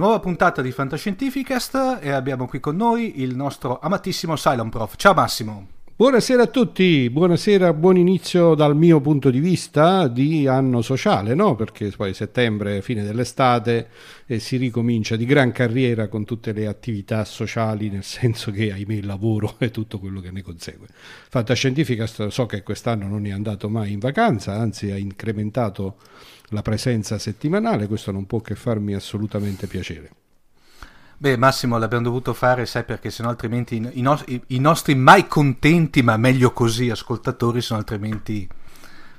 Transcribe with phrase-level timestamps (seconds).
[0.00, 4.94] nuova puntata di Fantascientificast e abbiamo qui con noi il nostro amatissimo Cylon Prof.
[4.96, 5.66] Ciao Massimo.
[5.94, 11.54] Buonasera a tutti, buonasera, buon inizio dal mio punto di vista di anno sociale, no?
[11.54, 13.88] perché poi settembre, fine dell'estate,
[14.24, 18.94] e si ricomincia di gran carriera con tutte le attività sociali, nel senso che ahimè
[18.94, 20.86] il lavoro e tutto quello che ne consegue.
[21.28, 25.96] Fantascientifica so che quest'anno non è andato mai in vacanza, anzi ha incrementato
[26.50, 30.10] la presenza settimanale, questo non può che farmi assolutamente piacere.
[31.16, 35.26] Beh, Massimo, l'abbiamo dovuto fare, sai, perché sennò altrimenti i, i, no- i, nostri mai
[35.26, 38.48] contenti, ma meglio così, ascoltatori sono altrimenti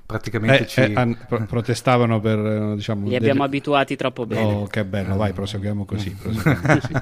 [0.03, 0.79] praticamente eh, ci...
[0.81, 1.17] eh, an-
[1.47, 3.45] protestavano per eh, diciamo li abbiamo delle...
[3.45, 6.93] abituati troppo bene oh che bello vai proseguiamo così, proseguiamo così.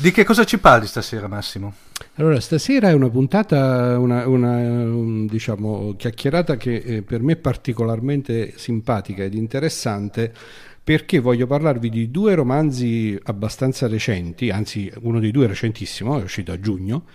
[0.02, 1.72] di che cosa ci parli stasera Massimo?
[2.14, 7.36] Allora stasera è una puntata una, una un, diciamo chiacchierata che eh, per me è
[7.36, 10.32] particolarmente simpatica ed interessante
[10.84, 16.22] perché voglio parlarvi di due romanzi abbastanza recenti, anzi uno dei due è recentissimo, è
[16.22, 17.06] uscito a giugno,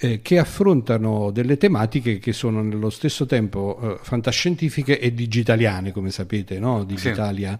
[0.00, 6.10] eh, che affrontano delle tematiche che sono nello stesso tempo eh, fantascientifiche e digitaliane, come
[6.10, 6.82] sapete, no?
[6.82, 7.56] Digitalia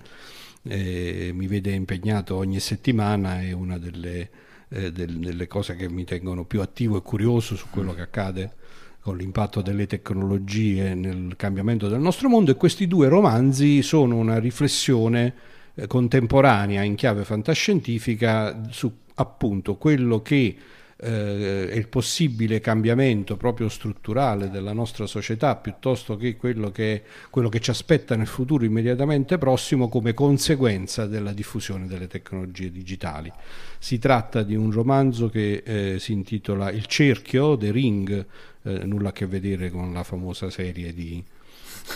[0.60, 0.69] sì.
[0.69, 4.28] eh, mi vede impegnato ogni settimana, è una delle,
[4.75, 8.53] eh, del, delle cose che mi tengono più attivo e curioso su quello che accade
[9.00, 12.50] con l'impatto delle tecnologie nel cambiamento del nostro mondo.
[12.50, 15.33] E questi due romanzi sono una riflessione
[15.75, 20.56] eh, contemporanea in chiave fantascientifica su appunto quello che
[20.97, 27.61] eh, il possibile cambiamento proprio strutturale della nostra società piuttosto che quello, che quello che
[27.61, 33.33] ci aspetta nel futuro immediatamente prossimo come conseguenza della diffusione delle tecnologie digitali.
[33.78, 38.27] Si tratta di un romanzo che eh, si intitola Il cerchio, The Ring,
[38.62, 41.22] eh, nulla a che vedere con la famosa serie di,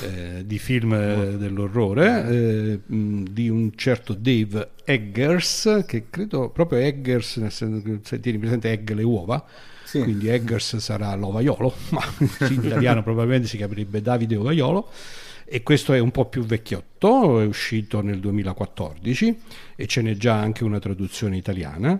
[0.02, 7.36] eh, di film eh, dell'orrore eh, di un certo Dave Eggers che credo proprio Eggers
[7.36, 9.44] nel senso se tieni presente egg le uova
[9.84, 10.00] sì.
[10.00, 12.02] quindi Eggers sarà l'ovaiolo ma
[12.48, 14.90] in italiano probabilmente si chiamerebbe Davide Ovaiolo
[15.44, 19.40] e questo è un po' più vecchiotto è uscito nel 2014
[19.74, 21.98] e ce n'è già anche una traduzione italiana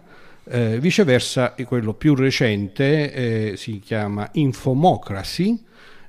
[0.51, 5.65] eh, viceversa, quello più recente eh, si chiama Infomocracy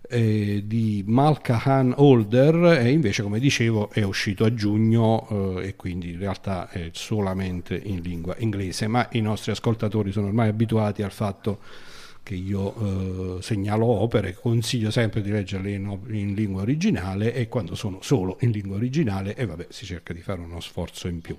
[0.09, 6.11] eh, di Malkahan Holder e invece, come dicevo, è uscito a giugno eh, e quindi
[6.11, 11.11] in realtà è solamente in lingua inglese, ma i nostri ascoltatori sono ormai abituati al
[11.11, 11.59] fatto
[12.23, 17.75] che io eh, segnalo opere, consiglio sempre di leggerle in, in, lingua originale e quando
[17.75, 21.37] sono solo in lingua originale e vabbè si cerca di fare uno sforzo in più.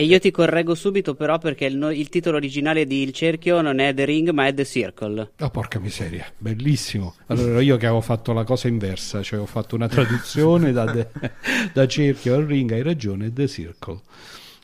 [0.00, 3.60] E io ti correggo subito però perché il, no, il, titolo originale di Il Cerchio
[3.60, 5.32] non è The Ring ma è The Circle.
[5.40, 7.16] Oh porca miseria, bellissimo.
[7.26, 11.08] Allora io che avevo fatto la cosa inversa, cioè ho fatto una traduzione da, de,
[11.74, 14.00] da Cerchio al Ring, hai ragione, The Circle.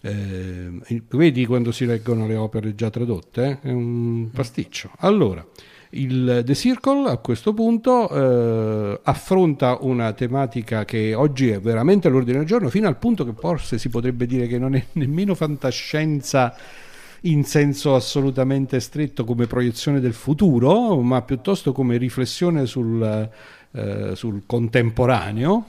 [0.03, 3.59] Eh, vedi quando si leggono le opere già tradotte?
[3.61, 3.71] Eh?
[3.71, 4.93] È un pasticcio.
[4.99, 5.45] Allora,
[5.95, 12.39] il The Circle a questo punto eh, affronta una tematica che oggi è veramente all'ordine
[12.39, 16.55] del giorno, fino al punto che forse si potrebbe dire che non è nemmeno fantascienza
[17.23, 23.31] in senso assolutamente stretto come proiezione del futuro, ma piuttosto come riflessione sul,
[23.73, 25.67] eh, sul contemporaneo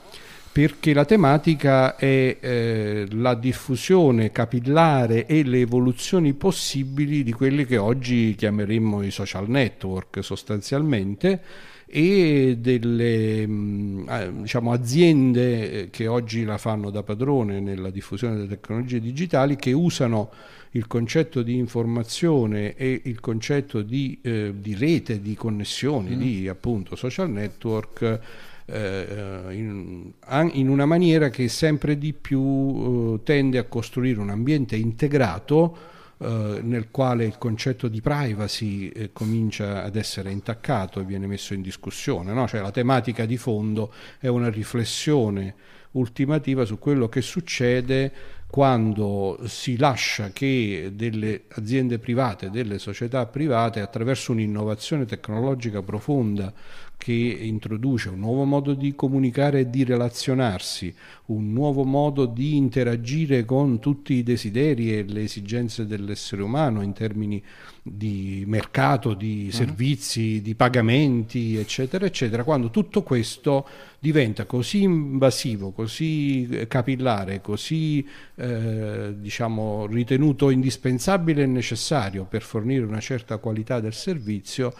[0.56, 7.76] perché la tematica è eh, la diffusione capillare e le evoluzioni possibili di quelli che
[7.76, 11.42] oggi chiameremmo i social network sostanzialmente
[11.86, 14.08] e delle mm,
[14.44, 19.74] diciamo, aziende eh, che oggi la fanno da padrone nella diffusione delle tecnologie digitali che
[19.74, 20.32] usano
[20.72, 26.18] il concetto di informazione e il concetto di, eh, di rete, di connessioni, mm.
[26.18, 28.20] di appunto social network eh,
[28.68, 30.12] in,
[30.54, 36.60] in, una maniera che sempre di più eh, tende a costruire un ambiente integrato eh,
[36.62, 41.62] nel quale il concetto di privacy eh, comincia ad essere intaccato e viene messo in
[41.62, 42.32] discussione.
[42.32, 42.48] No?
[42.48, 45.54] Cioè, la tematica di fondo è una riflessione
[45.92, 48.12] ultimativa su quello che succede
[48.48, 56.54] quando si lascia che delle aziende private, delle società private, attraverso un'innovazione tecnologica profonda
[56.98, 60.94] che introduce un nuovo modo di comunicare e di relazionarsi,
[61.26, 66.94] un nuovo modo di interagire con tutti i desideri e le esigenze dell'essere umano in
[66.94, 67.42] termini
[67.82, 69.52] di mercato, di uh-huh.
[69.52, 73.68] servizi, di pagamenti, eccetera, eccetera, quando tutto questo
[74.00, 83.00] diventa così invasivo, così capillare, così eh, diciamo ritenuto indispensabile e necessario per fornire una
[83.00, 84.74] certa qualità del servizio,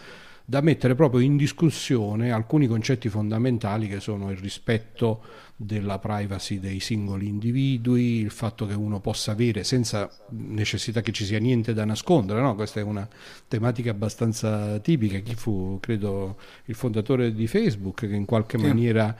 [0.48, 5.20] da mettere proprio in discussione alcuni concetti fondamentali che sono il rispetto
[5.56, 11.24] della privacy dei singoli individui, il fatto che uno possa avere senza necessità che ci
[11.24, 12.54] sia niente da nascondere, no?
[12.54, 13.08] questa è una
[13.48, 18.66] tematica abbastanza tipica, chi fu credo il fondatore di Facebook che in qualche sì.
[18.66, 19.16] maniera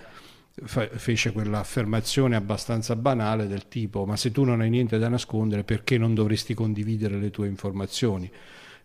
[0.64, 5.98] fece quell'affermazione abbastanza banale del tipo ma se tu non hai niente da nascondere perché
[5.98, 8.30] non dovresti condividere le tue informazioni?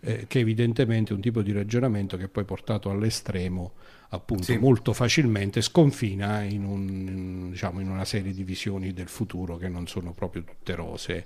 [0.03, 3.73] Eh, che evidentemente è un tipo di ragionamento che poi portato all'estremo
[4.13, 4.57] appunto sì.
[4.57, 9.87] molto facilmente sconfina in, un, diciamo, in, una serie di visioni del futuro che non
[9.87, 11.25] sono proprio tutte rose.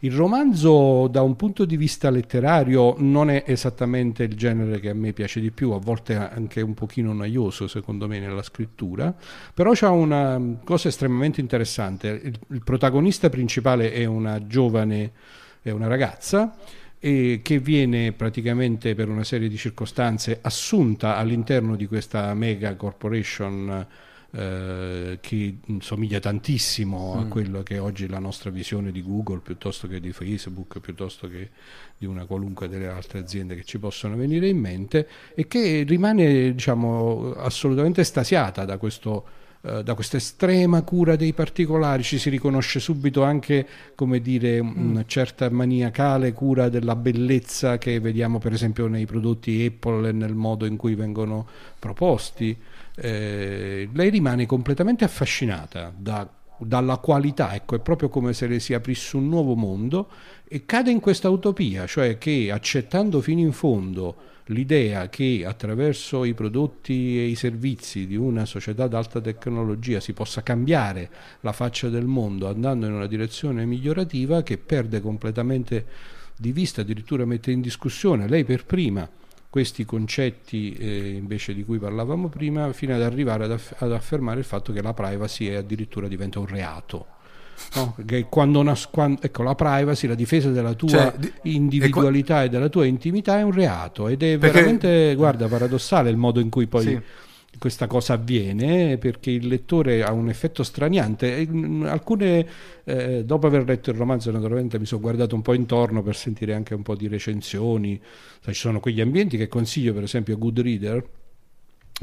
[0.00, 4.94] Il romanzo da un punto di vista letterario non è esattamente il genere che a
[4.94, 9.14] me piace di più, a volte anche un pochino noioso secondo me nella scrittura,
[9.52, 15.12] però c'è una cosa estremamente interessante, il, il protagonista principale è una giovane,
[15.60, 16.56] è una ragazza,
[17.04, 23.84] e che viene praticamente per una serie di circostanze assunta all'interno di questa mega corporation
[24.30, 27.18] eh, che somiglia tantissimo mm.
[27.18, 31.26] a quello che è oggi la nostra visione di Google piuttosto che di Facebook, piuttosto
[31.26, 31.50] che
[31.98, 36.52] di una qualunque delle altre aziende che ci possono venire in mente e che rimane
[36.52, 42.80] diciamo, assolutamente estasiata da questo eh, da questa estrema cura dei particolari, ci si riconosce
[42.80, 43.64] subito anche
[43.94, 44.90] come dire, mm.
[44.90, 50.34] una certa maniacale cura della bellezza che vediamo per esempio nei prodotti Apple e nel
[50.34, 51.46] modo in cui vengono
[51.78, 52.56] proposti.
[52.96, 58.74] Eh, lei rimane completamente affascinata da, dalla qualità, ecco, è proprio come se le si
[58.74, 60.08] aprisse un nuovo mondo
[60.48, 66.34] e cade in questa utopia, cioè che accettando fino in fondo l'idea che attraverso i
[66.34, 71.10] prodotti e i servizi di una società d'alta tecnologia si possa cambiare
[71.40, 75.86] la faccia del mondo andando in una direzione migliorativa che perde completamente
[76.36, 79.08] di vista, addirittura mette in discussione lei per prima
[79.48, 84.38] questi concetti eh, invece di cui parlavamo prima fino ad arrivare ad, aff- ad affermare
[84.38, 87.20] il fatto che la privacy addirittura diventa un reato.
[87.74, 87.96] No?
[88.04, 92.44] Che quando una, quando, ecco, la privacy, la difesa della tua cioè, individualità e, qua...
[92.44, 94.54] e, della tua intimità è un reato ed è perché...
[94.54, 97.00] veramente, guarda, paradossale il modo in cui poi sì.
[97.58, 101.48] questa cosa avviene perché il lettore ha un effetto straniante.
[101.84, 102.46] Alcune,
[102.84, 106.54] eh, dopo aver letto il romanzo, naturalmente mi sono guardato un po' intorno per sentire
[106.54, 108.00] anche un po' di recensioni.
[108.40, 110.38] Sai, ci sono quegli ambienti che consiglio, per esempio, a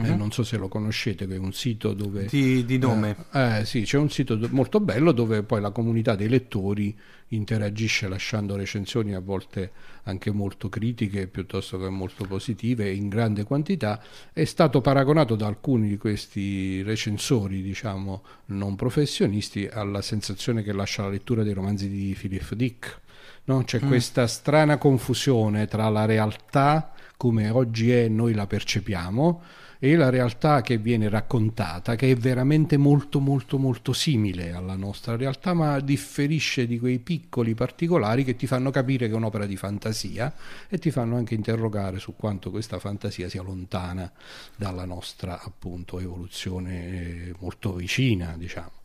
[0.01, 0.17] Eh, mhm.
[0.17, 2.25] non so se lo conoscete, che è un sito dove...
[2.25, 3.15] Di, di nome.
[3.33, 6.97] Eh, eh, sì, c'è un sito molto bello dove poi la comunità dei lettori
[7.29, 9.71] interagisce lasciando recensioni a volte
[10.03, 14.01] anche molto critiche piuttosto che molto positive in grande quantità.
[14.31, 21.03] È stato paragonato da alcuni di questi recensori, diciamo, non professionisti, alla sensazione che lascia
[21.03, 23.01] la lettura dei romanzi di Philip Dick.
[23.45, 23.63] No?
[23.63, 23.87] C'è mm.
[23.87, 29.41] questa strana confusione tra la realtà come oggi è noi la percepiamo
[29.77, 35.17] e la realtà che viene raccontata, che è veramente molto molto molto simile alla nostra
[35.17, 39.57] realtà, ma differisce di quei piccoli particolari che ti fanno capire che è un'opera di
[39.57, 40.33] fantasia
[40.69, 44.09] e ti fanno anche interrogare su quanto questa fantasia sia lontana
[44.55, 48.78] dalla nostra appunto evoluzione molto vicina, diciamo.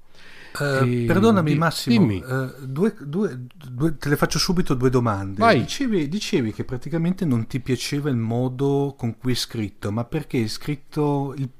[0.56, 5.58] Uh, perdonami di, Massimo, uh, due, due, due, te le faccio subito due domande.
[5.58, 10.44] Dicevi, dicevi, che praticamente non ti piaceva il modo con cui è scritto, ma perché
[10.44, 11.50] è scritto il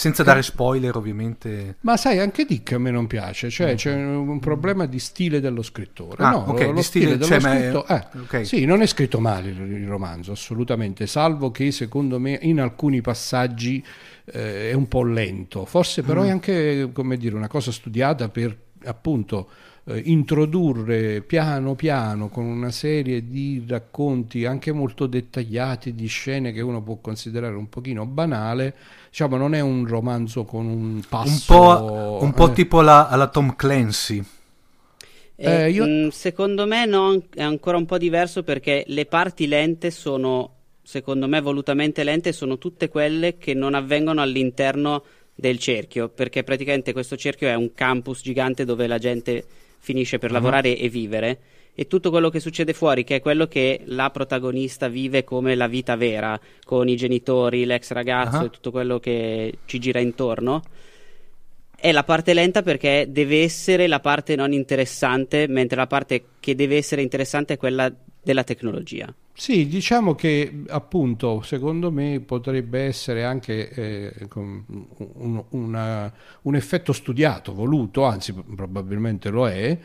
[0.00, 1.76] senza dare spoiler ovviamente.
[1.80, 3.76] Ma sai, anche Dick a me non piace, cioè mm.
[3.76, 6.24] c'è un problema di stile dello scrittore.
[6.24, 7.84] Ah, no, okay, lo stile, dello cioè, scritto...
[7.84, 7.92] È...
[7.92, 8.44] Eh, okay.
[8.46, 13.84] Sì, non è scritto male il romanzo, assolutamente, salvo che secondo me in alcuni passaggi
[14.24, 16.26] eh, è un po' lento, forse però mm.
[16.26, 19.50] è anche come dire, una cosa studiata per appunto
[19.90, 26.60] eh, introdurre piano piano con una serie di racconti anche molto dettagliati di scene che
[26.60, 28.74] uno può considerare un pochino banale
[29.08, 32.52] diciamo non è un romanzo con un passo un po', un po eh.
[32.52, 34.24] tipo la, alla Tom Clancy
[35.36, 35.86] eh, io...
[35.86, 41.28] Mm, secondo me no, è ancora un po' diverso perché le parti lente sono secondo
[41.28, 45.04] me volutamente lente sono tutte quelle che non avvengono all'interno
[45.40, 49.44] del cerchio, perché praticamente questo cerchio è un campus gigante dove la gente
[49.80, 50.36] finisce per uh-huh.
[50.36, 51.38] lavorare e vivere
[51.74, 55.66] e tutto quello che succede fuori, che è quello che la protagonista vive come la
[55.66, 58.46] vita vera, con i genitori, l'ex ragazzo uh-huh.
[58.46, 60.62] e tutto quello che ci gira intorno,
[61.74, 66.54] è la parte lenta perché deve essere la parte non interessante, mentre la parte che
[66.54, 67.90] deve essere interessante è quella
[68.22, 69.12] della tecnologia.
[69.40, 77.54] Sì, diciamo che appunto secondo me potrebbe essere anche eh, un, una, un, effetto studiato,
[77.54, 79.78] voluto, anzi probabilmente lo è.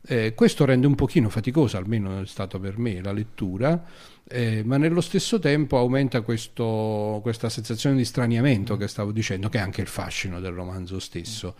[0.00, 3.84] Eh, questo rende un pochino faticosa, almeno è stato per me, la lettura,
[4.26, 9.58] eh, ma nello stesso tempo aumenta questo, questa sensazione di straniamento che stavo dicendo, che
[9.58, 11.54] è anche il fascino del romanzo stesso.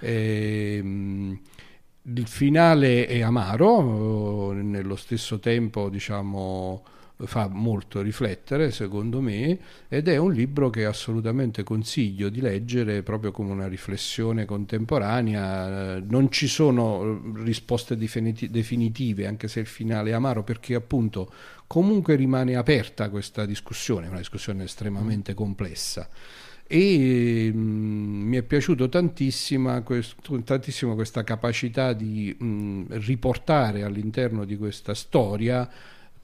[0.00, 0.76] Eh,
[2.02, 9.58] il finale è amaro, nello stesso tempo diciamo fa molto riflettere secondo me
[9.88, 16.00] ed è un libro che assolutamente consiglio di leggere proprio come una riflessione contemporanea.
[16.00, 21.30] Non ci sono risposte definitive anche se il finale è amaro perché appunto
[21.66, 26.08] comunque rimane aperta questa discussione una discussione estremamente complessa.
[26.70, 34.56] E mh, mi è piaciuto tantissimo, questo, tantissimo questa capacità di mh, riportare all'interno di
[34.58, 35.68] questa storia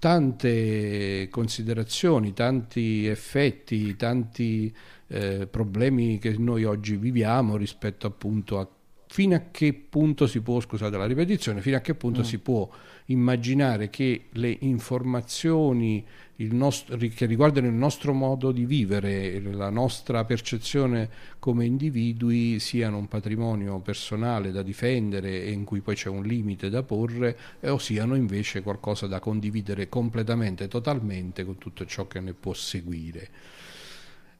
[0.05, 4.71] tante considerazioni, tanti effetti, tanti
[5.07, 8.69] eh, problemi che noi oggi viviamo rispetto appunto a
[9.15, 12.25] fino a che punto si può, scusate la ripetizione, fino a che punto mm.
[12.25, 12.69] si può
[13.07, 16.05] immaginare che le informazioni
[16.39, 23.07] nostro, che riguardano il nostro modo di vivere, la nostra percezione come individui siano un
[23.07, 28.17] patrimonio personale da difendere e in cui poi c'è un limite da porre, o siano
[28.17, 33.31] invece qualcosa da condividere completamente, totalmente con tutto ciò che ne può seguire.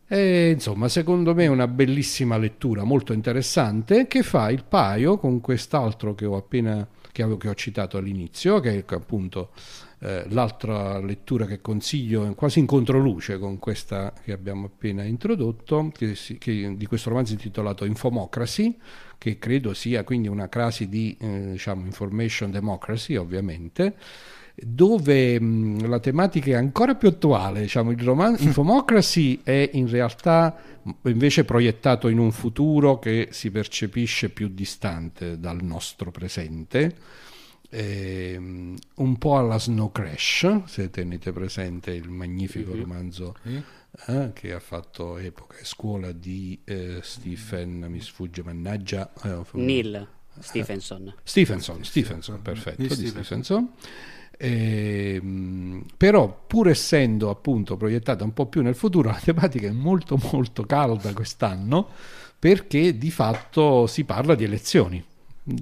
[0.07, 5.41] E, insomma, secondo me è una bellissima lettura, molto interessante, che fa il paio con
[5.41, 9.51] quest'altro che ho appena che ho, citato all'inizio, che è appunto
[10.01, 16.17] eh, l'altra lettura che consiglio quasi in controluce con questa che abbiamo appena introdotto, che,
[16.39, 18.77] che, di questo romanzo intitolato Infomocracy,
[19.19, 23.95] che credo sia quindi una crasi di eh, diciamo, information democracy ovviamente,
[24.55, 27.63] dove mh, la tematica è ancora più attuale.
[27.63, 30.57] Diciamo, il romanzo Infomocracy è in realtà
[31.03, 36.95] invece proiettato in un futuro che si percepisce più distante dal nostro presente
[37.75, 42.81] eh, un po' alla Snow Crash, se tenete presente il magnifico mm-hmm.
[42.81, 43.35] romanzo
[44.07, 49.13] eh, che ha fatto epoca e scuola di eh, Stephen, mi sfugge, mannaggia.
[49.25, 50.07] Eh, Neil
[50.39, 51.15] Stephenson.
[51.25, 53.73] Stephenson, Stephenson, perfetto, di Stephenson.
[54.37, 55.21] Eh,
[55.97, 60.65] però pur essendo appunto proiettata un po' più nel futuro la tematica è molto molto
[60.65, 61.89] calda quest'anno
[62.37, 65.05] perché di fatto si parla di elezioni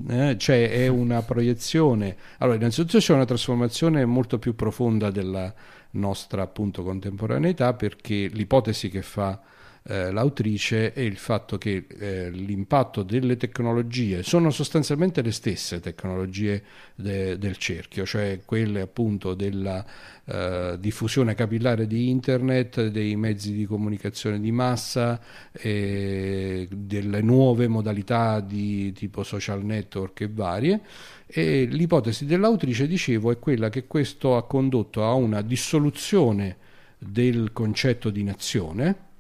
[0.09, 2.17] eh, cioè è una proiezione.
[2.39, 5.53] Allora, innanzitutto c'è una trasformazione molto più profonda della
[5.93, 9.41] nostra appunto contemporaneità perché l'ipotesi che fa
[9.85, 16.63] eh, l'autrice è il fatto che eh, l'impatto delle tecnologie sono sostanzialmente le stesse tecnologie
[16.95, 19.85] de, del cerchio, cioè quelle appunto della
[20.25, 25.21] eh, diffusione capillare di internet, dei mezzi di comunicazione di massa,
[25.53, 30.81] delle nuove modalità di tipo social network e varie.
[31.27, 36.57] E l'ipotesi dell'autrice, dicevo, è quella che questo ha condotto a una dissoluzione
[36.99, 39.11] del concetto di nazione,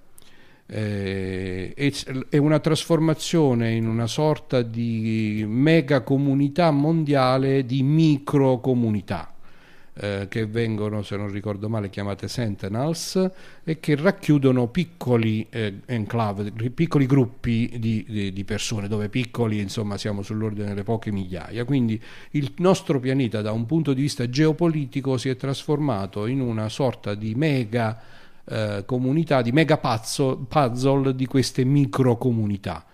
[0.74, 1.74] eh,
[2.30, 9.28] è una trasformazione in una sorta di mega comunità mondiale di micro comunità.
[9.94, 13.30] Eh, che vengono, se non ricordo male, chiamate Sentinels
[13.62, 19.98] e che racchiudono piccoli eh, enclave, piccoli gruppi di, di, di, persone, dove piccoli insomma
[19.98, 21.66] siamo sull'ordine delle poche migliaia.
[21.66, 22.00] Quindi
[22.30, 27.14] il nostro pianeta da un punto di vista geopolitico si è trasformato in una sorta
[27.14, 28.00] di mega
[28.44, 32.84] eh, comunità, di mega puzzle di queste micro comunità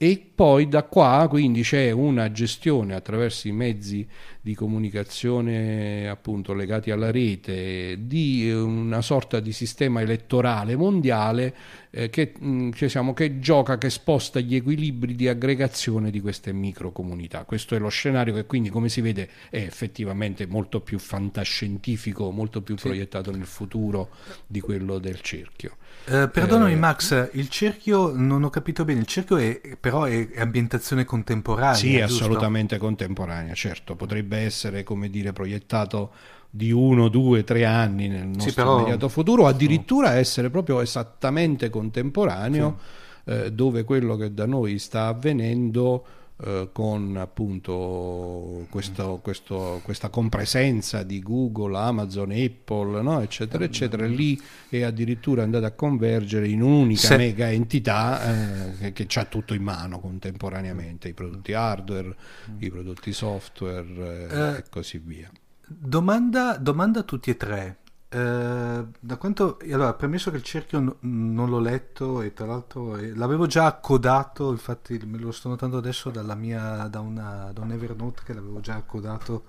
[0.00, 4.06] e poi da qua quindi c'è una gestione attraverso i mezzi
[4.40, 11.54] di comunicazione appunto legati alla rete di una sorta di sistema elettorale mondiale
[11.90, 16.52] eh, che, mh, mm, diciamo, che gioca, che sposta gli equilibri di aggregazione di queste
[16.52, 17.44] microcomunità.
[17.44, 22.62] Questo è lo scenario che quindi come si vede è effettivamente molto più fantascientifico, molto
[22.62, 22.88] più sì.
[22.88, 24.10] proiettato nel futuro
[24.46, 25.76] di quello del cerchio.
[26.04, 30.40] Eh, perdonami eh, Max, il cerchio non ho capito bene, il cerchio è, però è
[30.40, 31.74] ambientazione contemporanea.
[31.74, 32.04] Sì, giusto?
[32.04, 36.12] assolutamente contemporanea, certo, potrebbe essere come dire proiettato
[36.50, 38.76] di uno, due, tre anni nel nostro sì, però...
[38.76, 42.78] immediato futuro, addirittura essere proprio esattamente contemporaneo,
[43.24, 43.30] sì.
[43.30, 46.04] eh, dove quello che da noi sta avvenendo
[46.40, 53.20] eh, con appunto questo, questo, questa compresenza di Google, Amazon, Apple, no?
[53.20, 57.16] eccetera, eccetera, lì è addirittura andata a convergere in un'unica Se...
[57.16, 62.14] mega entità eh, che, che ha tutto in mano contemporaneamente, i prodotti hardware,
[62.58, 65.30] i prodotti software eh, e così via.
[65.66, 67.78] Domanda, domanda a tutti e tre.
[68.10, 72.96] Eh, da quanto allora premesso che il cerchio n- non l'ho letto e tra l'altro
[72.96, 77.60] eh, l'avevo già accodato infatti me lo sto notando adesso dalla mia da, una, da
[77.60, 79.44] un Evernote che l'avevo già accodato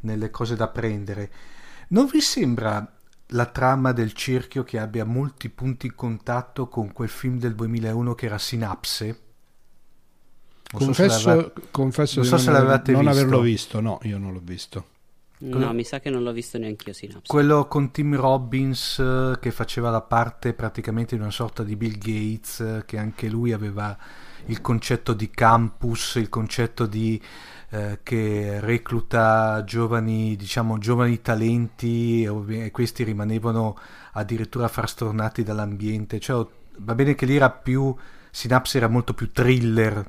[0.00, 1.30] nelle cose da prendere.
[1.88, 2.90] Non vi sembra
[3.32, 8.14] la trama del cerchio che abbia molti punti in contatto con quel film del 2001
[8.14, 9.20] che era Sinapse
[10.72, 13.80] non confesso, so confesso non, so non, non averlo visto.
[13.80, 14.86] No io non l'ho visto
[15.40, 15.66] quello...
[15.66, 17.26] No, mi sa che non l'ho visto neanche io Synapse.
[17.26, 21.96] Quello con Tim Robbins eh, che faceva la parte praticamente di una sorta di Bill
[21.96, 23.96] Gates, eh, che anche lui aveva
[24.46, 27.20] il concetto di campus, il concetto di
[27.70, 33.78] eh, che recluta giovani, diciamo, giovani talenti e questi rimanevano
[34.12, 36.20] addirittura frastornati dall'ambiente.
[36.20, 36.46] Cioè,
[36.78, 37.94] va bene che lì era più
[38.32, 40.08] Synapse era molto più thriller,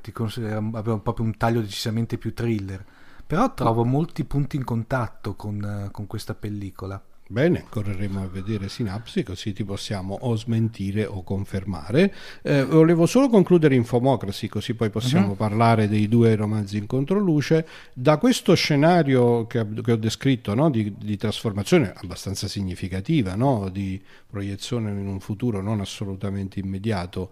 [0.73, 2.85] aveva proprio un taglio decisamente più thriller
[3.31, 7.01] però trovo molti punti in contatto con, con questa pellicola.
[7.29, 12.13] Bene, correremo a vedere Sinapsi così ti possiamo o smentire o confermare.
[12.41, 15.35] Eh, volevo solo concludere Infomocracy così poi possiamo uh-huh.
[15.38, 17.65] parlare dei due romanzi in controluce.
[17.93, 20.69] Da questo scenario che, che ho descritto no?
[20.69, 23.69] di, di, trasformazione abbastanza significativa, no?
[23.69, 27.31] di proiezione in un futuro non assolutamente immediato,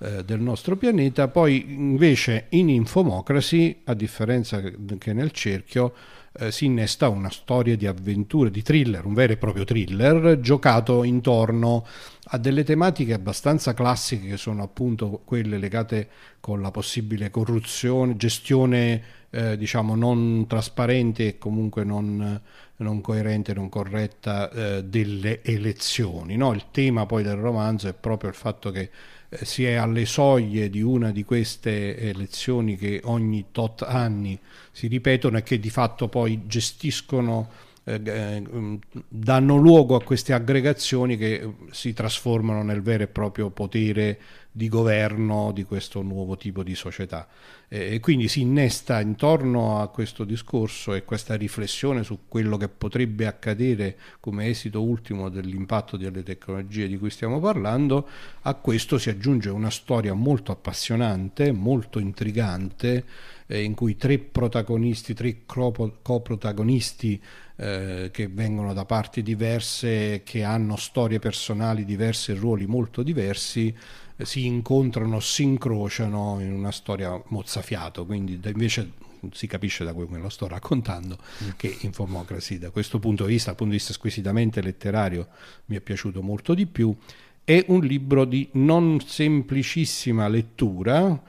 [0.00, 4.60] eh, del nostro pianeta, poi invece in Infomocracy, a differenza
[4.98, 5.92] che nel cerchio,
[6.32, 11.02] eh, si innesta una storia di avventure, di thriller, un vero e proprio thriller, giocato
[11.04, 11.84] intorno
[12.32, 19.02] a delle tematiche abbastanza classiche che sono appunto quelle legate con la possibile corruzione, gestione
[19.30, 22.40] eh, diciamo non trasparente e comunque non,
[22.76, 26.36] non coerente, non corretta eh, delle elezioni.
[26.36, 26.52] No?
[26.52, 28.90] Il tema poi del romanzo è proprio il fatto che
[29.30, 34.38] eh, si è alle soglie di una di queste elezioni che ogni tot anni
[34.72, 37.48] si ripetono e che di fatto poi gestiscono
[37.90, 38.74] eh, eh mm,
[39.08, 44.18] danno luogo a queste aggregazioni che si trasformano nel vero e proprio potere
[44.52, 47.28] di governo di questo nuovo tipo di società.
[47.68, 53.28] E quindi si innesta intorno a questo discorso e questa riflessione su quello che potrebbe
[53.28, 58.08] accadere come esito ultimo dell'impatto delle tecnologie di cui stiamo parlando,
[58.42, 63.04] a questo si aggiunge una storia molto appassionante, molto intrigante,
[63.50, 67.20] eh, in cui tre protagonisti, tre coprotagonisti
[67.56, 73.76] eh, che vengono da parti diverse, che hanno storie personali diverse e ruoli molto diversi,
[74.22, 78.92] si incontrano, si incrociano in una storia mozzafiato, quindi invece
[79.32, 81.48] si capisce da come lo sto raccontando mm.
[81.56, 85.26] che Infomocracy da questo punto di vista, dal punto di vista squisitamente letterario,
[85.66, 86.96] mi è piaciuto molto di più.
[87.42, 91.20] È un libro di non semplicissima lettura,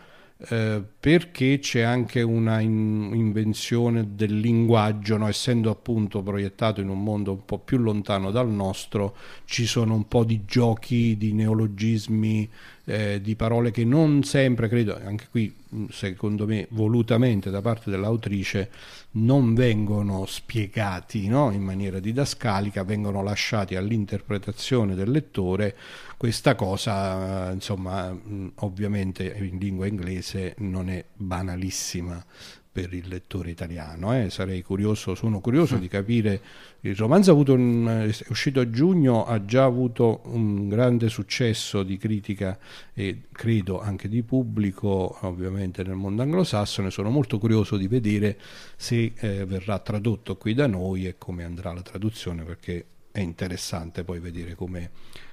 [0.49, 5.27] eh, perché c'è anche una in, invenzione del linguaggio, no?
[5.27, 10.08] essendo appunto proiettato in un mondo un po' più lontano dal nostro, ci sono un
[10.08, 12.49] po' di giochi, di neologismi,
[12.85, 15.53] eh, di parole che non sempre, credo, anche qui
[15.89, 18.69] secondo me volutamente da parte dell'autrice,
[19.11, 21.51] non vengono spiegati no?
[21.51, 25.75] in maniera didascalica, vengono lasciati all'interpretazione del lettore.
[26.17, 28.15] Questa cosa, insomma,
[28.55, 32.23] ovviamente in lingua inglese non è banalissima
[32.71, 34.15] per il lettore italiano.
[34.17, 34.29] Eh.
[34.29, 36.41] Sarei curioso, sono curioso di capire.
[36.81, 42.57] Il romanzo un, è uscito a giugno, ha già avuto un grande successo di critica
[42.93, 46.89] e credo anche di pubblico, ovviamente nel mondo anglosassone.
[46.89, 48.38] Sono molto curioso di vedere
[48.77, 54.05] se eh, verrà tradotto qui da noi e come andrà la traduzione, perché è interessante
[54.05, 54.89] poi vedere come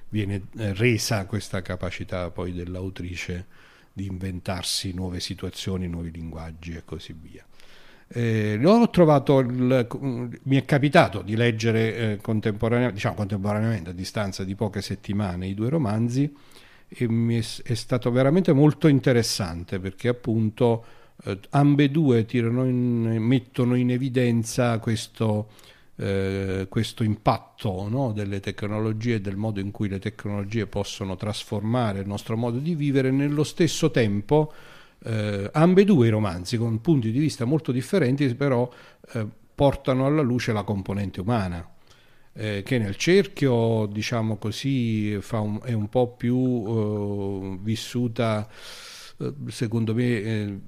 [0.09, 3.45] viene eh, resa questa capacità poi dell'autrice
[3.99, 7.43] di inventarsi nuove situazioni, nuovi linguaggi e così via.
[8.07, 14.81] Eh, il, mi è capitato di leggere eh, contemporaneamente, diciamo contemporaneamente a distanza di poche
[14.81, 16.33] settimane i due romanzi
[16.87, 20.85] e mi è, è stato veramente molto interessante perché appunto
[21.25, 25.49] eh, ambedue tirano in, mettono in evidenza questo
[25.99, 31.99] eh, questo impatto no, delle tecnologie e del modo in cui le tecnologie possono trasformare
[31.99, 34.53] il nostro modo di vivere, nello stesso tempo
[35.03, 38.69] eh, ambedue i romanzi con punti di vista molto differenti però
[39.13, 41.69] eh, portano alla luce la componente umana.
[42.31, 48.47] Eh, che nel cerchio, diciamo così, un, è un po' più eh, vissuta,
[49.17, 50.61] eh, secondo me,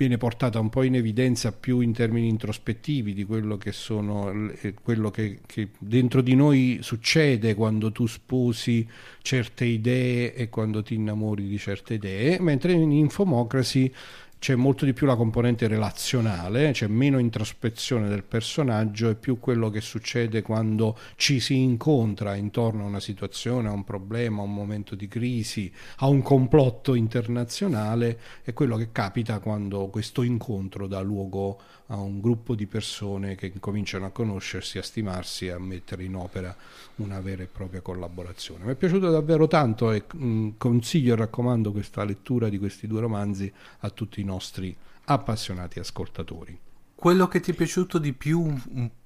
[0.00, 4.50] viene portata un po' in evidenza più in termini introspettivi di quello che sono
[4.82, 8.88] quello che, che, dentro di noi succede quando tu sposi
[9.20, 13.92] certe idee e quando ti innamori di certe idee, mentre in Infomocracy
[14.40, 19.68] c'è molto di più la componente relazionale, c'è meno introspezione del personaggio e più quello
[19.68, 24.54] che succede quando ci si incontra intorno a una situazione, a un problema, a un
[24.54, 31.00] momento di crisi, a un complotto internazionale e quello che capita quando questo incontro dà
[31.00, 36.04] luogo a un gruppo di persone che cominciano a conoscersi, a stimarsi e a mettere
[36.04, 36.54] in opera
[36.96, 38.64] una vera e propria collaborazione.
[38.64, 43.00] Mi è piaciuto davvero tanto e mh, consiglio e raccomando questa lettura di questi due
[43.00, 44.74] romanzi a tutti i nostri
[45.04, 46.58] appassionati ascoltatori.
[46.94, 48.54] Quello che ti è piaciuto di più,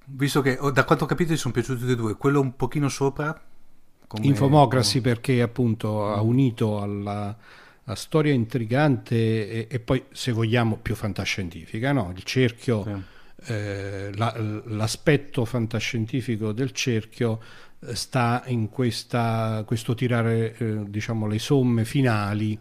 [0.05, 3.41] visto che da quanto ho capito ti sono piaciuti e due, quello un pochino sopra?
[4.05, 4.25] Come...
[4.25, 7.35] Infomocracy perché appunto ha unito alla,
[7.85, 12.11] alla storia intrigante e, e, poi se vogliamo più fantascientifica, no?
[12.15, 13.51] il cerchio, sì.
[13.53, 17.39] eh, la, l'aspetto fantascientifico del cerchio
[17.79, 22.57] eh, sta in questa, questo tirare eh, diciamo, le somme finali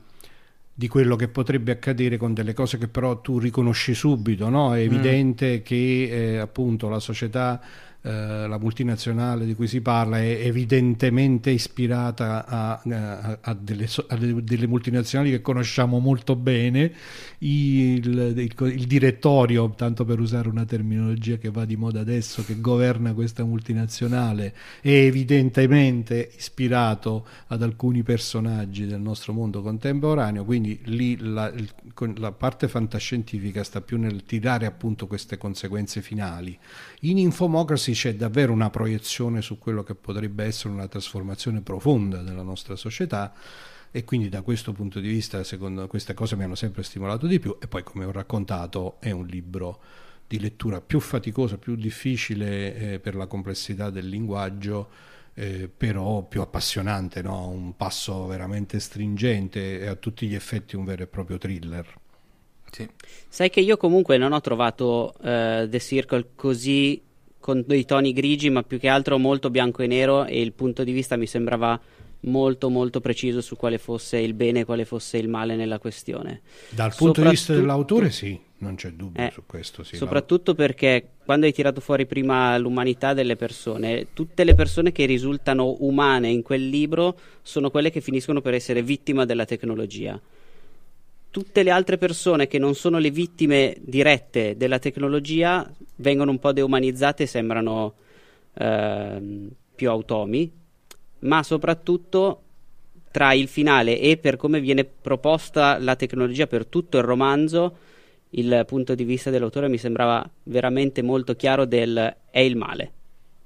[0.77, 4.75] di quello che potrebbe accadere con delle cose che però tu riconosci subito, no?
[4.75, 4.85] È mm.
[4.85, 5.63] evidente mm.
[5.63, 7.61] che eh, appunto la società
[8.07, 14.17] eh, la multinazionale di cui si parla è evidentemente ispirata a, a, a, delle, a,
[14.17, 16.93] delle, multinazionali che conosciamo molto bene,
[17.39, 22.61] il, il, il, direttorio, tanto per usare una terminologia che va di moda adesso, che
[22.61, 31.17] governa questa multinazionale, è evidentemente ispirato ad alcuni personaggi del nostro mondo contemporaneo, quindi lì
[31.17, 31.51] la,
[32.17, 36.59] la parte fantascientifica sta più nel tirare appunto queste conseguenze finali.
[37.01, 42.43] In Infomocracy c'è davvero una proiezione su quello che potrebbe essere una trasformazione profonda della
[42.43, 43.33] nostra società
[43.91, 47.39] e quindi da questo punto di vista secondo queste cose mi hanno sempre stimolato di
[47.39, 49.81] più e poi come ho raccontato è un libro
[50.27, 54.89] di lettura più faticosa, più difficile eh, per la complessità del linguaggio
[55.35, 57.49] eh, però più appassionante, no?
[57.49, 62.03] un passo veramente stringente e a tutti gli effetti un vero e proprio thriller.
[62.71, 62.89] Sì.
[63.29, 67.01] Sai che io comunque non ho trovato uh, The Circle così
[67.45, 70.83] con dei toni grigi, ma più che altro molto bianco e nero e il punto
[70.83, 71.79] di vista mi sembrava
[72.21, 76.41] molto molto preciso su quale fosse il bene e quale fosse il male nella questione.
[76.71, 79.85] Dal punto di vista dell'autore sì, non c'è dubbio eh, su questo.
[79.85, 80.57] Sì, soprattutto la...
[80.57, 86.31] perché quando hai tirato fuori prima l'umanità delle persone, tutte le persone che risultano umane
[86.31, 90.19] in quel libro sono quelle che finiscono per essere vittima della tecnologia
[91.35, 96.53] tutte le altre persone che non sono le vittime dirette della tecnologia vengono un po'
[96.53, 97.95] deumanizzate sembrano
[98.57, 100.49] eh, più automi,
[101.19, 102.43] ma soprattutto
[103.11, 107.79] tra il finale e per come viene proposta la tecnologia per tutto il romanzo,
[108.31, 112.93] il punto di vista dell'autore mi sembrava veramente molto chiaro del è il male.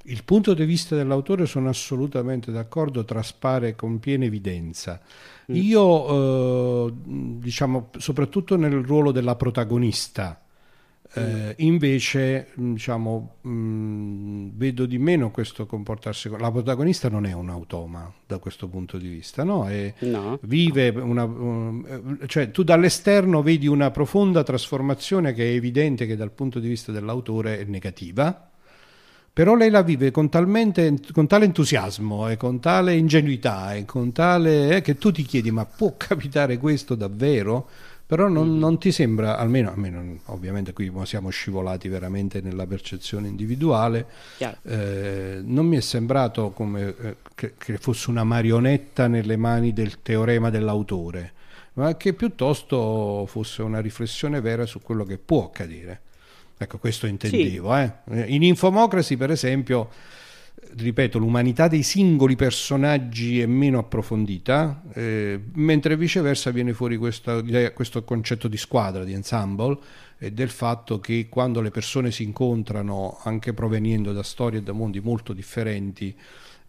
[0.09, 5.01] Il punto di vista dell'autore sono assolutamente d'accordo, traspare con piena evidenza.
[5.53, 5.55] Mm.
[5.55, 10.41] Io, eh, diciamo, soprattutto nel ruolo della protagonista,
[11.13, 11.51] eh, mm.
[11.57, 16.31] invece, mm, diciamo, mh, vedo di meno questo comportarsi.
[16.39, 19.69] La protagonista non è un automa da questo punto di vista, no?
[19.69, 20.39] È, no.
[20.43, 21.25] Vive una.
[21.25, 26.69] Uh, cioè, tu dall'esterno vedi una profonda trasformazione che è evidente che dal punto di
[26.69, 28.48] vista dell'autore è negativa
[29.39, 34.11] però lei la vive con, talmente, con tale entusiasmo e con tale ingenuità e con
[34.11, 37.69] tale eh, che tu ti chiedi ma può capitare questo davvero?
[38.05, 38.59] Però non, mm.
[38.59, 44.07] non ti sembra, almeno, almeno, ovviamente qui siamo scivolati veramente nella percezione individuale,
[44.63, 50.03] eh, non mi è sembrato come eh, che, che fosse una marionetta nelle mani del
[50.03, 51.33] teorema dell'autore,
[51.75, 56.01] ma che piuttosto fosse una riflessione vera su quello che può accadere.
[56.59, 57.73] Ecco, questo intendevo.
[57.75, 57.91] Sì.
[58.15, 58.25] Eh.
[58.35, 59.89] In Infomocracy, per esempio,
[60.77, 67.43] ripeto, l'umanità dei singoli personaggi è meno approfondita, eh, mentre viceversa viene fuori questa,
[67.73, 69.79] questo concetto di squadra, di ensemble,
[70.19, 74.73] e del fatto che quando le persone si incontrano, anche provenendo da storie e da
[74.73, 76.15] mondi molto differenti,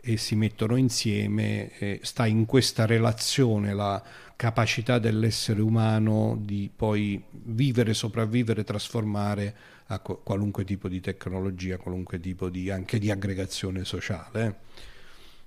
[0.01, 4.01] e si mettono insieme, eh, sta in questa relazione la
[4.35, 9.53] capacità dell'essere umano di poi vivere, sopravvivere, trasformare
[9.91, 14.67] a qualunque tipo di tecnologia, qualunque tipo di, anche di aggregazione sociale.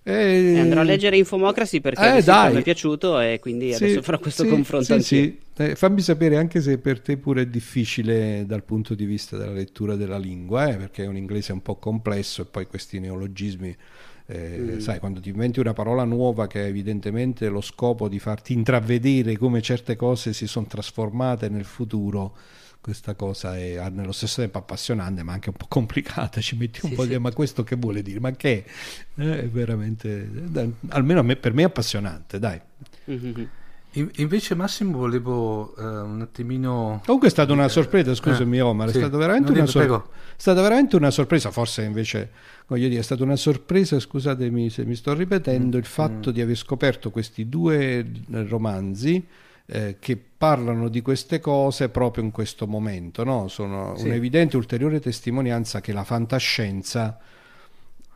[0.05, 0.59] E...
[0.59, 4.42] andrò a leggere Infomocracy perché eh, mi è piaciuto e quindi sì, adesso farò questo
[4.42, 5.38] sì, confronto sì, sì.
[5.57, 9.52] Eh, fammi sapere anche se per te pure è difficile dal punto di vista della
[9.52, 13.76] lettura della lingua eh, perché è un inglese un po' complesso e poi questi neologismi
[14.26, 14.78] eh, mm.
[14.78, 19.38] sai quando ti inventi una parola nuova che ha evidentemente lo scopo di farti intravedere
[19.38, 22.35] come certe cose si sono trasformate nel futuro
[22.83, 26.90] questa cosa è nello stesso tempo appassionante ma anche un po' complicata ci metti un
[26.90, 28.64] sì, po' di ma questo che vuole dire ma che
[29.14, 30.29] è, eh, è veramente
[30.88, 32.61] almeno me, per me è appassionante dai
[33.09, 33.45] mm-hmm.
[33.95, 37.03] Invece Massimo volevo uh, un attimino...
[37.05, 38.97] Comunque è stata una sorpresa, scusami eh, Omar, sì.
[38.97, 42.31] è, stata veramente una sor- è stata veramente una sorpresa, forse invece,
[42.68, 45.81] voglio dire, è stata una sorpresa, scusatemi se mi sto ripetendo, mm.
[45.81, 46.33] il fatto mm.
[46.33, 49.27] di aver scoperto questi due romanzi
[49.74, 53.48] eh, che parlano di queste cose proprio in questo momento, no?
[53.48, 54.04] Sono sì.
[54.04, 57.18] un'evidente ulteriore testimonianza che la fantascienza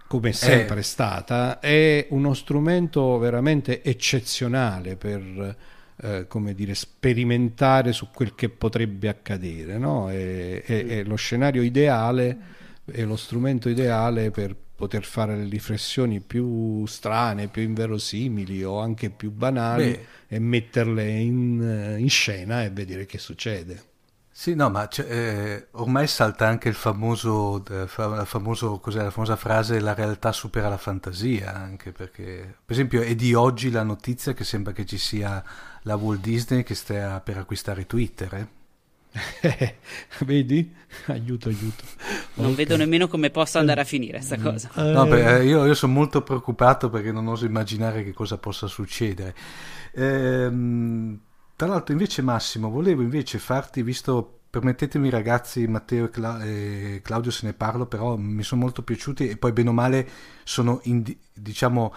[0.07, 0.83] come è sempre è...
[0.83, 5.57] stata, è uno strumento veramente eccezionale per
[6.03, 9.79] eh, come dire, sperimentare su quel che potrebbe accadere.
[9.79, 10.11] No?
[10.11, 12.37] È, è, è, lo scenario ideale,
[12.85, 19.11] è lo strumento ideale per poter fare le riflessioni più strane, più inverosimili o anche
[19.11, 20.07] più banali Beh.
[20.29, 23.95] e metterle in, in scena e vedere che succede.
[24.39, 29.81] Sì, no, ma eh, ormai salta anche il famoso, eh, la, famoso, la famosa frase
[29.81, 34.45] la realtà supera la fantasia, anche perché, per esempio, è di oggi la notizia che
[34.45, 35.43] sembra che ci sia
[35.85, 38.35] la Walt Disney che stia per acquistare Twitter.
[38.35, 38.47] Eh?
[40.25, 40.75] Vedi?
[41.07, 41.85] Aiuto, aiuto.
[42.35, 42.57] Non okay.
[42.57, 44.71] vedo nemmeno come possa andare a finire questa cosa.
[44.77, 44.93] Eh...
[44.93, 49.35] No, beh, io, io, sono molto preoccupato perché non oso immaginare che cosa possa succedere.
[49.93, 51.19] Ehm,
[51.57, 57.31] tra l'altro invece Massimo, volevo invece farti, visto, permettetemi ragazzi, Matteo e, Cla- e Claudio
[57.31, 60.09] se ne parlo, però mi sono molto piaciuti e poi bene o male
[60.45, 61.03] sono, in,
[61.33, 61.95] diciamo,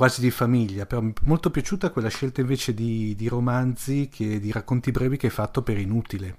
[0.00, 4.40] quasi di famiglia, però mi è molto piaciuta quella scelta invece di, di romanzi, che,
[4.40, 6.36] di racconti brevi che hai fatto per Inutile.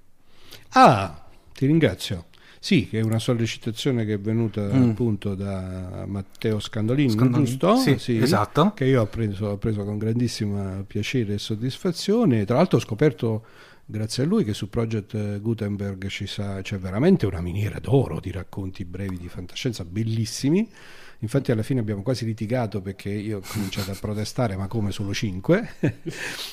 [0.70, 2.26] Ah, ti ringrazio.
[2.60, 4.90] Sì, che è una sollecitazione che è venuta mm.
[4.90, 7.46] appunto da Matteo Scandolini, Scandolini.
[7.46, 7.76] giusto?
[7.76, 8.72] Sì, sì, esatto.
[8.74, 12.46] Che io ho preso, ho preso, con grandissimo piacere e soddisfazione.
[12.46, 13.46] Tra l'altro ho scoperto,
[13.86, 18.32] grazie a lui, che su Project Gutenberg ci sa, c'è veramente una miniera d'oro di
[18.32, 20.68] racconti brevi di fantascienza bellissimi.
[21.24, 25.14] Infatti alla fine abbiamo quasi litigato perché io ho cominciato a protestare, ma come solo
[25.14, 25.70] 5?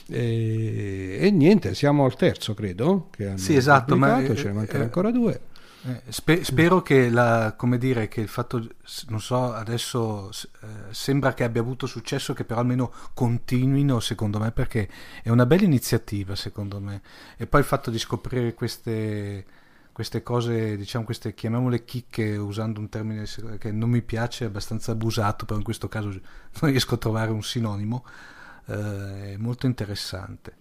[0.09, 4.83] e, e, niente, siamo al terzo, credo, che hanno sì, esatto, ma, ce ne mancano
[4.83, 5.41] eh, ancora due.
[5.85, 8.67] Eh, spe- spero che, la, come dire, che il fatto,
[9.09, 14.51] non so, adesso eh, sembra che abbia avuto successo, che però almeno continuino, secondo me,
[14.51, 14.87] perché
[15.23, 17.01] è una bella iniziativa, secondo me.
[17.39, 19.45] E poi il fatto di scoprire queste,
[19.99, 23.25] queste cose, diciamo, queste chiamiamole chicche, usando un termine
[23.59, 26.07] che non mi piace, abbastanza abusato, però in questo caso
[26.63, 28.05] non riesco a trovare un sinonimo,
[28.67, 30.53] eh, è molto interessante.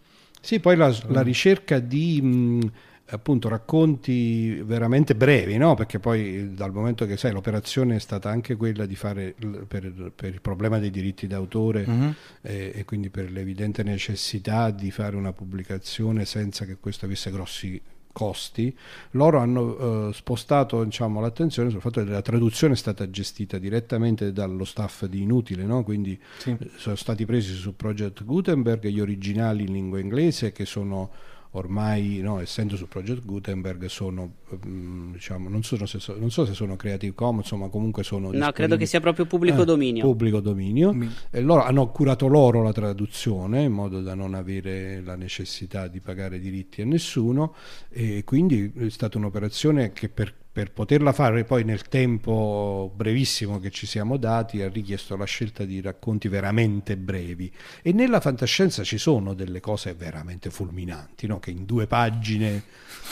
[0.42, 2.20] Sì, poi la, la ricerca di...
[2.20, 2.72] Mh,
[3.10, 5.76] appunto racconti veramente brevi, no?
[5.76, 9.34] perché poi dal momento che sai l'operazione è stata anche quella di fare
[9.66, 12.14] per, per il problema dei diritti d'autore uh-huh.
[12.42, 17.82] e, e, quindi per l'evidente necessità di fare una pubblicazione senza che questo avesse grossi
[18.18, 18.76] costi,
[19.12, 24.34] loro hanno eh, spostato diciamo, l'attenzione sul fatto che la traduzione è stata gestita direttamente
[24.34, 25.84] dallo staff di Inutile, no?
[25.84, 26.58] quindi sì.
[26.78, 31.12] sono stati presi su Project Gutenberg gli originali in lingua inglese che sono
[31.58, 34.32] ormai, no, essendo su Project Gutenberg, sono,
[34.66, 38.32] mm, diciamo, non, so se, non, so se, sono Creative Commons, ma comunque sono...
[38.32, 40.04] No, credo che sia proprio pubblico eh, dominio.
[40.04, 40.94] Pubblico dominio.
[40.94, 41.10] Mi...
[41.30, 46.00] E loro hanno curato loro la traduzione in modo da non avere la necessità di
[46.00, 47.56] pagare diritti a nessuno
[47.90, 53.70] e quindi è stata un'operazione che per per poterla fare poi nel tempo brevissimo che
[53.70, 57.54] ci siamo dati ha richiesto la scelta di racconti veramente brevi.
[57.84, 61.38] E nella fantascienza ci sono delle cose veramente fulminanti no?
[61.38, 62.64] che in due pagine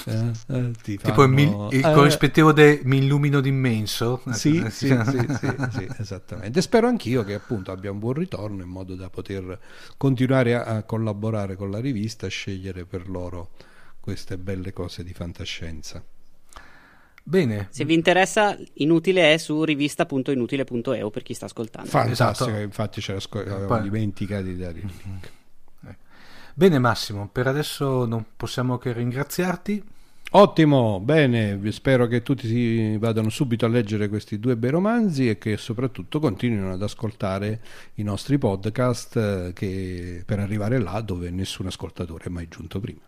[0.06, 4.66] eh, eh, ti fanno, tipo il, mil, il eh, corrispettivo di Mi illumino d'immenso sì,
[4.72, 6.64] sì, sì, sì, sì, esattamente.
[6.64, 9.60] Spero anch'io che appunto abbia un buon ritorno in modo da poter
[9.98, 13.52] continuare a, a collaborare con la rivista e scegliere per loro
[14.00, 16.04] queste belle cose di fantascienza
[17.28, 17.70] Bene.
[17.72, 21.90] Se vi interessa, inutile è su rivista.inutile.eu per chi sta ascoltando.
[21.90, 22.64] Fantastico, esatto.
[22.64, 23.82] infatti ce l'avevo Poi...
[23.82, 25.32] dimenticato di dare il link.
[25.88, 25.96] Eh.
[26.54, 29.84] Bene Massimo, per adesso non possiamo che ringraziarti.
[30.32, 35.40] Ottimo, bene, spero che tutti si vadano subito a leggere questi due bei romanzi e
[35.40, 37.60] che soprattutto continuino ad ascoltare
[37.96, 43.02] i nostri podcast eh, che, per arrivare là dove nessun ascoltatore è mai giunto prima.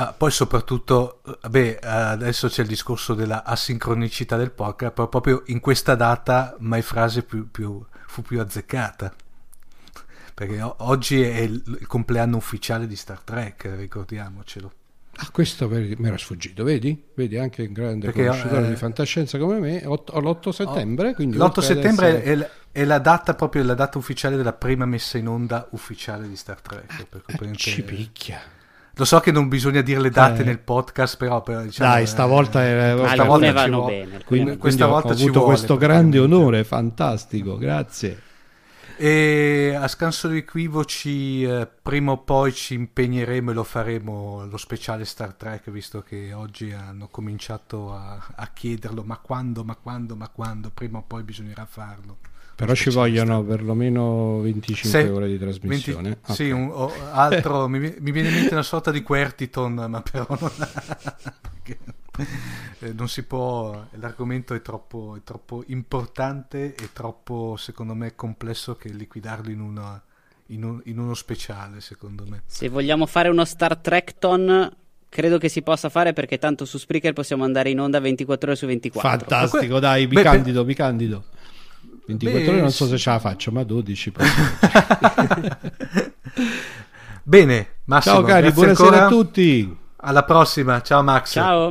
[0.00, 5.58] Ah, poi soprattutto, beh, adesso c'è il discorso della asincronicità del podcast, però proprio in
[5.58, 9.12] questa data mai frase più, più, fu più azzeccata.
[10.34, 14.72] Perché oggi è il, il, compleanno ufficiale di Star Trek, ricordiamocelo.
[15.16, 17.06] Ah, questo mi era sfuggito, vedi?
[17.16, 21.16] Vedi anche un grande Perché, conoscitore eh, di fantascienza come me, l'8 settembre.
[21.18, 25.26] l'8 settembre è, la, è, la data proprio la data ufficiale della prima messa in
[25.26, 27.06] onda ufficiale di Star Trek.
[27.26, 28.56] Eh, ci picchia.
[28.98, 30.44] Lo so che non bisogna dire le date eh.
[30.44, 34.24] nel podcast, però, però diciamo, dai, stavolta, è, eh, stavolta vanno bene.
[34.24, 38.22] Quindi, questa volta ho avuto questo grande onore, fantastico, grazie.
[38.96, 44.56] E a scanso di equivoci, eh, prima o poi ci impegneremo e lo faremo lo
[44.56, 50.16] speciale Star Trek, visto che oggi hanno cominciato a, a chiederlo, ma quando, ma quando,
[50.16, 52.16] ma quando, prima o poi bisognerà farlo.
[52.58, 56.08] Però ci vogliono perlomeno 25 Se, ore di trasmissione.
[56.08, 56.34] 20, okay.
[56.34, 60.26] Sì, un, o, altro, mi, mi, viene in mente una sorta di Quertiton, ma però
[60.40, 60.50] non,
[62.80, 68.74] eh, non si può, l'argomento è troppo, è troppo, importante e troppo, secondo me, complesso
[68.74, 70.02] che liquidarlo in, una,
[70.46, 72.42] in, un, in uno speciale, secondo me.
[72.44, 74.76] Se vogliamo fare uno Star Trek-ton
[75.08, 78.58] credo che si possa fare perché tanto su Spreaker possiamo andare in onda 24 ore
[78.58, 79.08] su 24.
[79.08, 81.24] Fantastico, dai, mi Beh, candido, mi candido.
[82.08, 84.12] 24 Beh, ore non so se ce la faccio, ma 12
[87.22, 88.14] Bene, Massimo.
[88.14, 89.04] Ciao cari, buonasera ancora.
[89.04, 89.76] a tutti.
[89.96, 91.32] Alla prossima, ciao Max.
[91.32, 91.70] Ciao.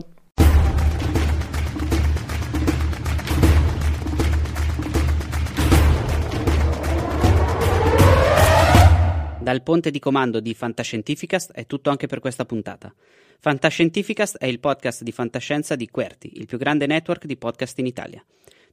[9.40, 12.94] Dal ponte di comando di Fantascientificast è tutto anche per questa puntata.
[13.40, 17.88] Fantascientificast è il podcast di fantascienza di Querti, il più grande network di podcast in
[17.88, 18.24] Italia.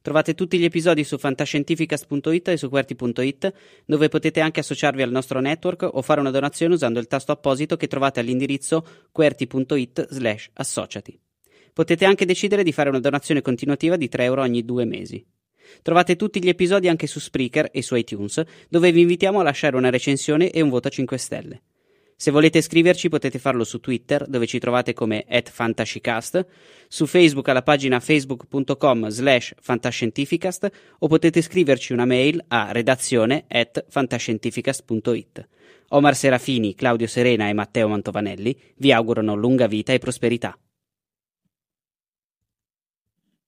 [0.05, 3.53] Trovate tutti gli episodi su fantascientificast.it e su QWERTY.it,
[3.85, 7.75] dove potete anche associarvi al nostro network o fare una donazione usando il tasto apposito
[7.75, 11.19] che trovate all'indirizzo QWERTY.it slash associati.
[11.73, 15.25] Potete anche decidere di fare una donazione continuativa di 3 euro ogni due mesi.
[15.81, 19.75] Trovate tutti gli episodi anche su Spreaker e su iTunes, dove vi invitiamo a lasciare
[19.75, 21.61] una recensione e un voto a 5 stelle.
[22.17, 26.45] Se volete scriverci potete farlo su Twitter, dove ci trovate come @fantascicast,
[26.87, 33.85] su Facebook alla pagina facebook.com slash fantascientificast o potete scriverci una mail a redazione at
[33.89, 35.47] fantascientificast.it.
[35.89, 40.57] Omar Serafini, Claudio Serena e Matteo Mantovanelli vi augurano lunga vita e prosperità.